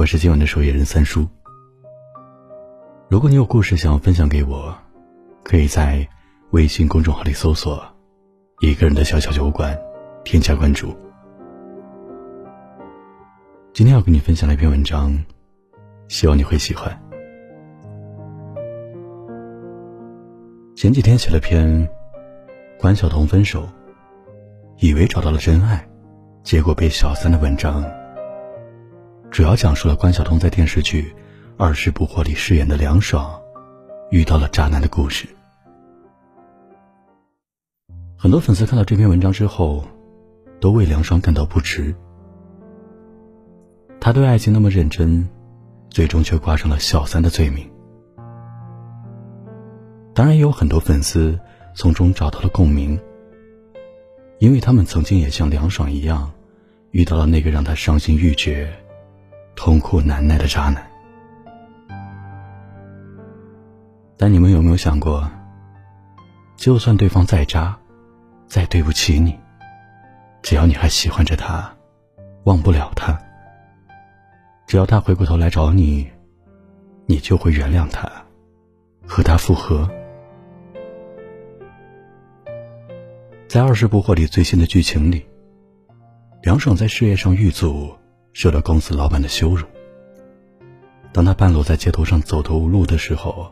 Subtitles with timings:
[0.00, 1.28] 我是今晚的守夜人三叔。
[3.10, 4.74] 如果你有故事想要分享给我，
[5.44, 6.08] 可以在
[6.52, 7.84] 微信公众号里搜索
[8.64, 9.78] “一个人的小小酒馆”，
[10.24, 10.96] 添加关注。
[13.74, 15.22] 今天要跟你分享的一篇文章，
[16.08, 16.98] 希望你会喜欢。
[20.74, 21.86] 前几天写了篇
[22.78, 23.68] 关晓彤分手，
[24.78, 25.86] 以为找到了真爱，
[26.42, 27.84] 结果被小三的文章。
[29.30, 31.02] 主要讲述了关晓彤在电视剧
[31.56, 33.40] 《二十不惑》里饰演的梁爽，
[34.10, 35.28] 遇到了渣男的故事。
[38.16, 39.84] 很多粉丝看到这篇文章之后，
[40.60, 41.94] 都为梁爽感到不值。
[44.00, 45.28] 他对爱情那么认真，
[45.90, 47.70] 最终却挂上了小三的罪名。
[50.12, 51.38] 当然，也有很多粉丝
[51.76, 52.98] 从中找到了共鸣，
[54.40, 56.32] 因为他们曾经也像梁爽一样，
[56.90, 58.68] 遇到了那个让他伤心欲绝。
[59.62, 60.82] 痛苦难耐的渣男，
[64.16, 65.30] 但你们有没有想过，
[66.56, 67.78] 就算对方再渣，
[68.46, 69.38] 再对不起你，
[70.40, 71.70] 只要你还喜欢着他，
[72.44, 73.18] 忘不了他，
[74.66, 76.10] 只要他回过头来找你，
[77.04, 78.10] 你就会原谅他，
[79.06, 79.86] 和他复合。
[83.46, 85.26] 在《二十不惑》里最新的剧情里，
[86.40, 87.94] 梁爽在事业上遇阻。
[88.32, 89.66] 受到公司老板的羞辱。
[91.12, 93.50] 当他半裸在街头上走投无路的时候，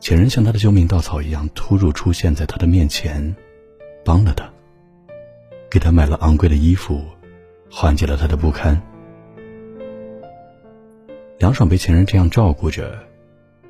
[0.00, 3.34] 前任像他的救命稻草一样突入出现在他的面前，
[4.04, 4.48] 帮了他，
[5.70, 7.04] 给他买了昂贵的衣服，
[7.70, 8.80] 缓解了他的不堪。
[11.38, 12.98] 梁爽被前任这样照顾着，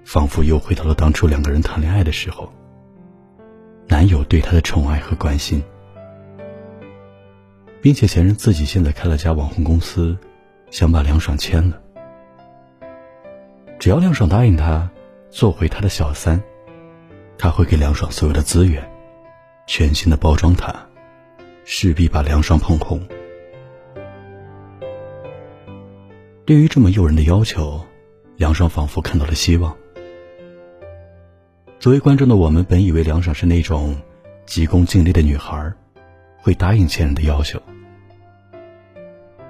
[0.04, 2.50] 仿佛又回到了当初两个人谈恋爱的时候，
[3.86, 5.62] 男友对她的宠爱和关心。
[7.80, 10.16] 并且前任自己现在开了家网红公司，
[10.70, 11.80] 想把梁爽签了。
[13.78, 14.90] 只要梁爽答应他
[15.30, 16.42] 做回他的小三，
[17.38, 18.82] 他会给梁爽所有的资源，
[19.66, 20.74] 全新的包装他，
[21.64, 23.00] 势必把梁爽捧红。
[26.44, 27.80] 对于这么诱人的要求，
[28.36, 29.76] 梁爽仿佛看到了希望。
[31.78, 33.96] 作为观众的我们，本以为梁爽是那种
[34.46, 35.72] 急功近利的女孩。
[36.40, 37.60] 会答应前任的要求，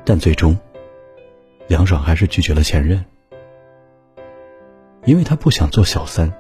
[0.09, 0.59] 但最终，
[1.67, 3.05] 梁爽还是拒绝了前任，
[5.05, 6.33] 因为他不想做小三，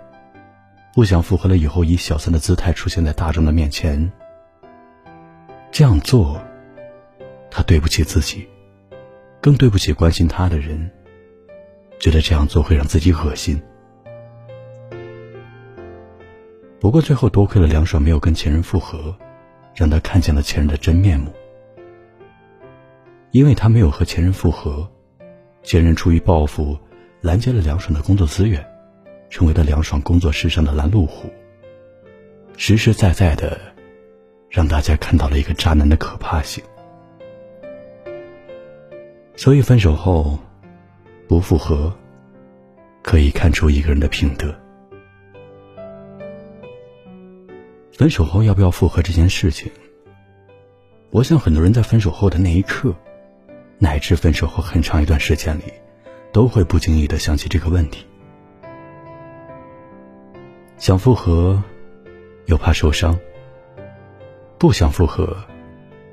[0.95, 4.11] 不想复合了以后以小三的姿态出现在大众的面前。
[5.71, 6.41] 这样做，
[7.51, 8.49] 他对不起自己，
[9.39, 10.91] 更对不起关心他的人，
[12.01, 13.61] 觉得这样做会让自己恶心。
[16.81, 19.15] 不过最后多亏了梁爽没有跟前任复合。
[19.75, 21.31] 让他看见了前任的真面目，
[23.31, 24.89] 因为他没有和前任复合，
[25.63, 26.79] 前任出于报复，
[27.21, 28.65] 拦截了梁爽的工作资源，
[29.29, 31.29] 成为了梁爽工作室上的拦路虎。
[32.57, 33.61] 实实在在的，
[34.49, 36.65] 让大家看到了一个渣男的可怕性。
[39.37, 40.39] 所以分手后，
[41.29, 41.95] 不复合，
[43.03, 44.53] 可以看出一个人的品德。
[47.93, 49.71] 分手后要不要复合这件事情，
[51.11, 52.95] 我想很多人在分手后的那一刻，
[53.79, 55.73] 乃至分手后很长一段时间里，
[56.33, 58.07] 都会不经意的想起这个问题。
[60.77, 61.63] 想复合，
[62.47, 63.15] 又怕受伤；
[64.59, 65.37] 不想复合，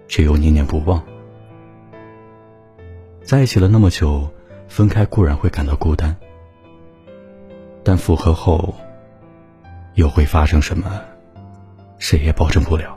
[0.07, 1.03] 却又念念不忘。
[3.23, 4.29] 在一起了那么久，
[4.67, 6.15] 分开固然会感到孤单，
[7.83, 8.75] 但复合后，
[9.95, 11.01] 又会发生什么？
[11.97, 12.94] 谁也保证不了。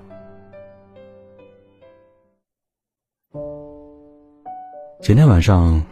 [5.09, 5.83] 前天晚上，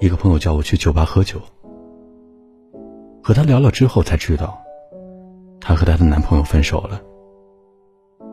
[0.00, 1.40] 一个朋友叫我去酒吧喝酒，
[3.22, 4.60] 和他聊了之后才知道，
[5.60, 7.00] 她和她的男朋友分手了，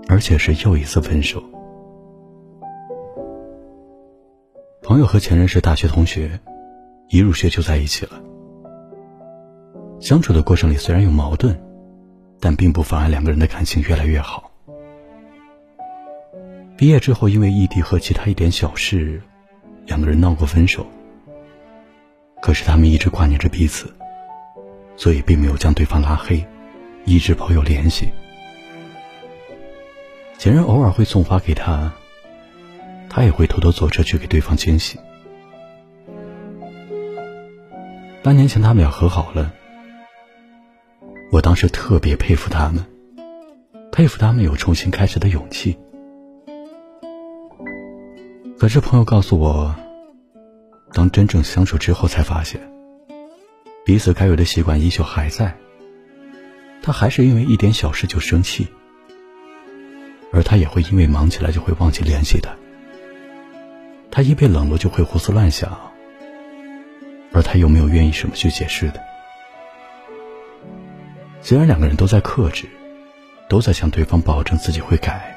[0.07, 1.39] 而且是又一次分手。
[4.81, 6.39] 朋友和前任是大学同学，
[7.09, 8.13] 一入学就在一起了。
[9.99, 11.55] 相处的过程里虽然有矛盾。
[12.39, 14.49] 但并不妨碍两个人的感情越来越好。
[16.75, 19.21] 毕业之后，因为异地和其他一点小事，
[19.89, 20.85] 两个人闹过分手。
[22.41, 23.93] 可是他们一直挂念着彼此，
[24.95, 26.45] 所以并没有将对方拉黑，
[27.03, 28.09] 一直保有联系。
[30.37, 31.91] 前任偶尔会送花给他，
[33.09, 34.97] 他也会偷偷坐车去给对方惊喜。
[38.21, 39.51] 半年前，他们俩和好了。
[41.31, 42.85] 我当时特别佩服他们，
[43.91, 45.77] 佩服他们有重新开始的勇气。
[48.59, 49.73] 可是朋友告诉我，
[50.91, 52.59] 当真正相处之后，才发现
[53.85, 55.55] 彼此该有的习惯依旧还在。
[56.81, 58.67] 他还是因为一点小事就生气，
[60.33, 62.53] 而他也会因为忙起来就会忘记联系他。
[64.11, 65.79] 他一被冷落就会胡思乱想，
[67.31, 69.01] 而他又没有愿意什么去解释的。
[71.41, 72.67] 虽然两个人都在克制，
[73.47, 75.33] 都在向对方保证自己会改，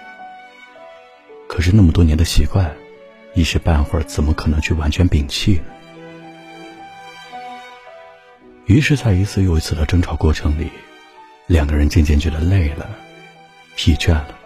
[1.47, 2.75] 可是那么多年的习惯，
[3.35, 5.65] 一时半会儿怎么可能去完全摒弃呢？
[8.67, 10.71] 于是，在一次又一次的争吵过程里。
[11.49, 12.89] 两个人渐渐觉得累了，
[13.75, 14.39] 疲倦了，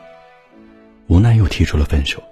[1.08, 2.22] 无奈又提出了分手。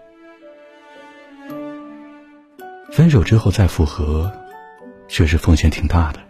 [2.90, 4.32] 分手之后再复合，
[5.06, 6.20] 确实风险挺大的，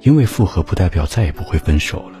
[0.00, 2.18] 因为复合不代表再也不会分手了。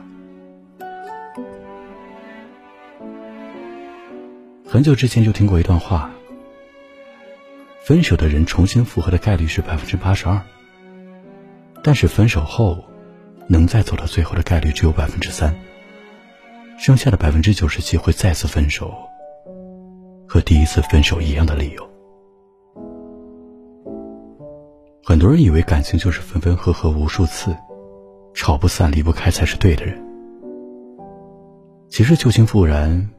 [4.64, 6.10] 很久之前就听过一段话：
[7.84, 10.40] 分手的人重新复合的概率是百分之八十二，
[11.82, 12.84] 但是分手后。
[13.48, 15.54] 能再走到最后的概率只有百分之三，
[16.78, 18.94] 剩下的百分之九十七会再次分手，
[20.26, 21.90] 和第一次分手一样的理由。
[25.04, 27.54] 很多人以为感情就是分分合合无数次，
[28.32, 30.00] 吵不散离不开才是对的人。
[31.90, 33.10] 其实旧情复燃，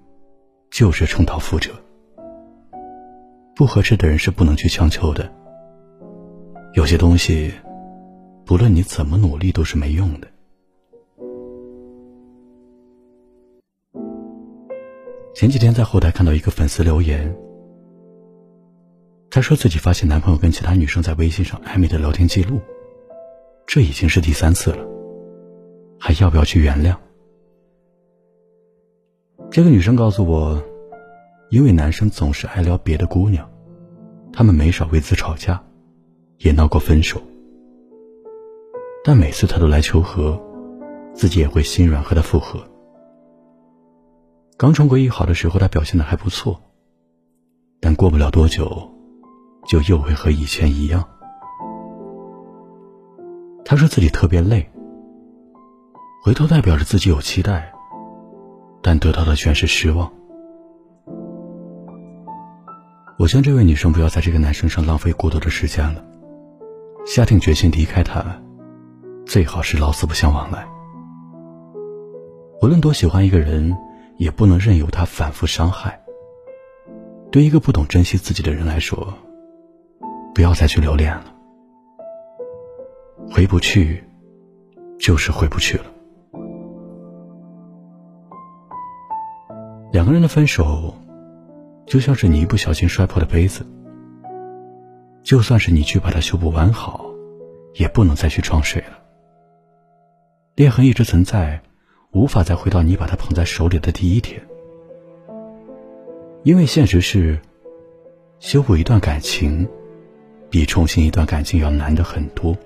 [0.72, 1.70] 就是重蹈覆辙。
[3.56, 5.32] 不合适的人是不能去强求的。
[6.74, 7.52] 有些东西。
[8.46, 10.28] 不论你怎么努力，都是没用的。
[15.34, 17.34] 前几天在后台看到一个粉丝留言，
[19.32, 22.60] 他说自己发现男朋友跟其他女生在微信上暧昧的聊天记录，
[23.66, 24.86] 这已经是第三次了，
[25.98, 26.98] 还要不要去原谅？
[29.50, 30.62] 这个女生告诉我，
[31.54, 33.48] 因为男生总是爱聊别的姑娘，
[34.32, 35.64] 他们没少为此吵架，
[36.40, 37.22] 也闹过分手。
[39.06, 40.42] 但每次他都来求和，
[41.14, 42.60] 自己也会心软和他复合。
[44.58, 46.60] 刚重归于好的时候，他表现的还不错，
[47.80, 48.92] 但过不了多久，
[49.68, 51.08] 就又会和以前一样。
[53.64, 54.68] 他说自己特别累，
[56.24, 57.72] 回头代表着自己有期待，
[58.82, 60.12] 但得到的全是失望。
[63.24, 66.04] 我劝这位女生不要在这个男生上浪费过多的时间了，
[67.06, 68.22] 下定决心离开他。
[69.26, 70.68] 最好是老死不相往来。
[72.62, 73.78] 无论多喜欢一个人，
[74.18, 75.98] 也不能任由他反复伤害。
[77.32, 79.14] 对一个不懂珍惜自己的人来说，
[80.36, 81.34] 不要再去留恋了。
[83.32, 84.04] 回不去，
[85.00, 85.86] 就是回不去了。
[89.94, 90.94] 两个人的分手，
[91.94, 93.64] 就像是你一不小心摔破的杯子，
[95.22, 97.06] 就算是你去把它修补完好，
[97.76, 98.98] 也不能再去装水了。
[100.56, 101.62] 裂痕一直存在，
[102.10, 104.44] 无法再回到你把它捧在手里的第一天。
[106.42, 107.40] 因为现实是，
[108.40, 109.70] 修补一段感情，
[110.50, 112.58] 比重新一段感情要难的很多。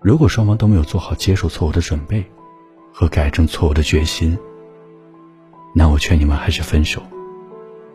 [0.00, 2.24] 如果双方都没有做好接受错误的准备
[2.92, 4.38] 和改正错误的决心，
[5.78, 7.00] 那我劝你们还是分手，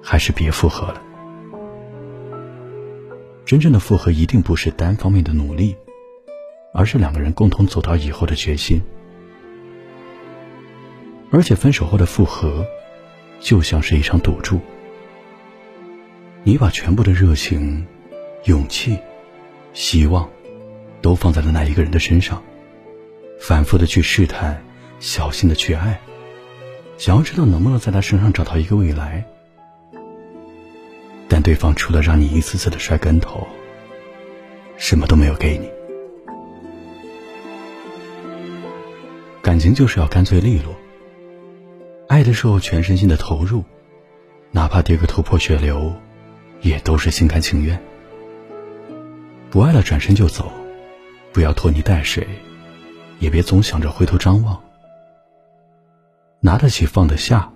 [0.01, 1.01] 还是别复合了。
[3.43, 5.75] 真正的复合一定不是单方面的努力。
[6.75, 8.81] 而是两个人共同走到以后的决心，
[11.29, 12.65] 而且分手后的复合，
[13.39, 14.59] 就像是一场赌注。
[16.43, 17.85] 你把全部的热情、
[18.45, 18.97] 勇气、
[19.73, 20.27] 希望，
[20.99, 22.41] 都放在了那一个人的身上，
[23.39, 24.65] 反复的去试探，
[24.99, 26.01] 小心的去爱，
[26.97, 29.23] 想要知道能不能在他身上找到一个未来。
[31.27, 33.47] 但对方除了让你一次次的摔跟头，
[34.77, 35.69] 什么都没有给你。
[39.41, 40.73] 感情就是要干脆利落。
[42.07, 43.63] 爱的时候全身心的投入，
[44.51, 45.91] 哪怕跌个头破血流，
[46.61, 47.81] 也都是心甘情愿。
[49.49, 50.51] 不爱了转身就走，
[51.31, 52.27] 不要拖泥带水，
[53.19, 54.61] 也别总想着回头张望。
[56.45, 57.49] 拿得起放得下，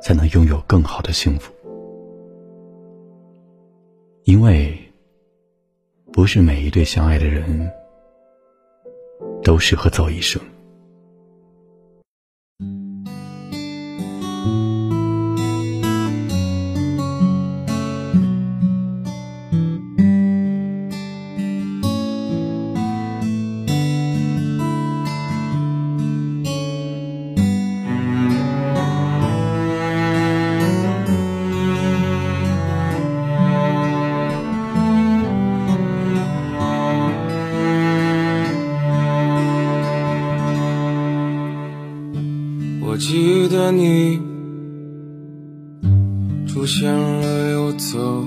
[0.00, 1.52] 才能拥有更好的幸福。
[4.22, 4.74] 因为，
[6.10, 7.70] 不是每一对相爱的人，
[9.42, 10.40] 都适合走一生。
[42.94, 44.20] 我记得你
[46.46, 48.24] 出现了又走，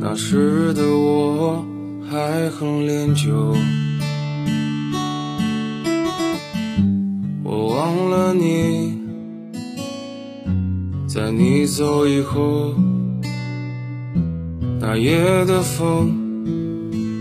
[0.00, 1.62] 那时的我
[2.10, 3.54] 还很恋旧。
[7.44, 8.98] 我忘了你，
[11.06, 12.72] 在你走以后，
[14.80, 16.16] 那夜的风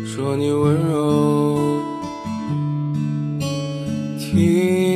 [0.05, 1.59] 说你温柔。
[4.19, 4.88] 听，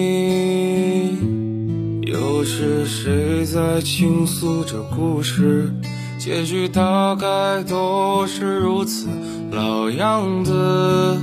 [2.46, 5.72] 是谁在倾诉着故事？
[6.18, 9.08] 结局大概都是如此
[9.52, 11.18] 老样子。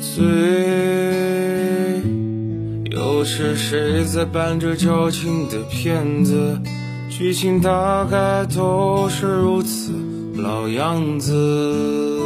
[0.00, 0.24] 醉，
[2.90, 6.60] 又是谁在扮着矫情的骗子？
[7.08, 9.92] 剧情大概都是如此
[10.36, 12.20] 老样子。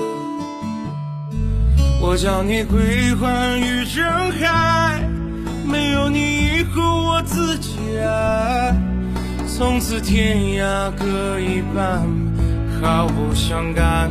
[2.00, 5.09] 我将你归还于人海，
[5.73, 8.76] 没有你以后我自己爱，
[9.49, 12.07] 从此天涯各一半，
[12.83, 14.11] 毫不相干，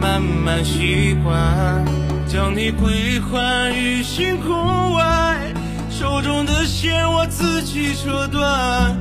[0.00, 1.84] 慢慢习惯。
[2.26, 5.36] 将你归还于星空外，
[5.90, 8.96] 手中的线我自己扯断，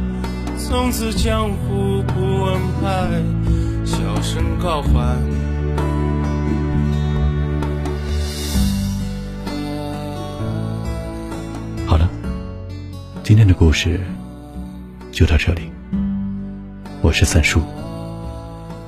[0.57, 3.23] 从此江湖不安排，
[3.85, 5.17] 小声告还。
[13.23, 14.01] 今天的故事
[15.13, 15.71] 就到这里，
[17.01, 17.61] 我是三叔，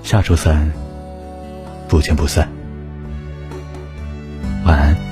[0.04, 0.70] 下周三
[1.88, 2.50] 不见不散，
[4.66, 5.05] 晚安。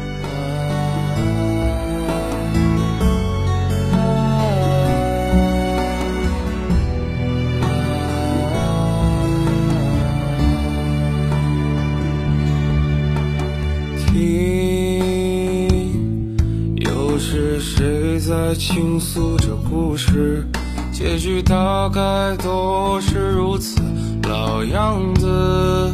[18.65, 20.47] 倾诉着故事，
[20.93, 22.01] 结局大概
[22.37, 23.81] 都是如此
[24.23, 25.93] 老样子。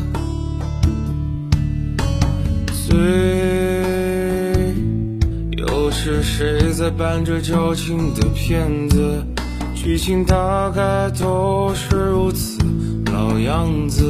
[2.87, 2.95] 醉，
[5.57, 9.25] 又是谁在扮着矫情的骗子？
[9.73, 12.59] 剧情大概都是如此
[13.11, 14.05] 老样子。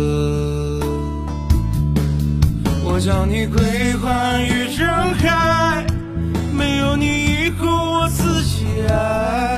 [2.84, 3.62] 我将你归
[3.94, 5.88] 还于人海，
[6.54, 7.06] 没有你
[7.46, 8.39] 以后我自。
[8.88, 9.58] 爱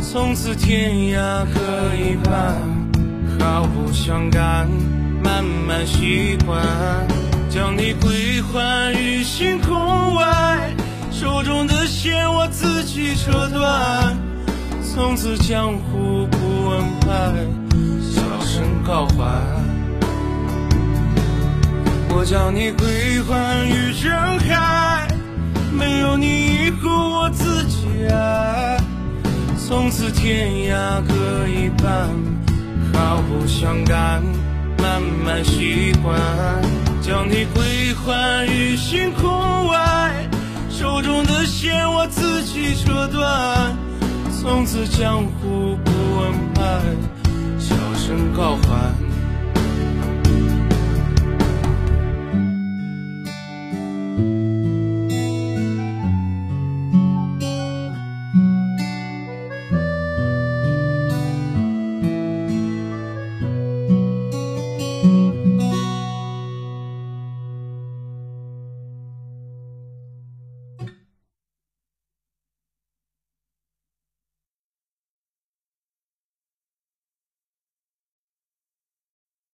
[0.00, 2.54] 从此天涯各一半，
[3.38, 4.68] 毫不相干，
[5.22, 6.62] 慢慢习惯。
[7.48, 10.74] 将你归还于星空外，
[11.10, 14.16] 手中的线我自己扯断。
[14.82, 17.08] 从此江湖不安排，
[18.00, 19.24] 小声告还。
[22.10, 25.08] 我将你归还于人海，
[25.72, 27.30] 没有你以后我。
[29.86, 32.10] 从此天涯各一半，
[32.92, 34.20] 毫不相干。
[34.82, 36.20] 慢慢习惯，
[37.00, 40.28] 将你归还于星空外。
[40.68, 43.76] 手中的线我自己扯断。
[44.42, 46.80] 从此江湖不问爱，
[47.56, 48.92] 小声告欢。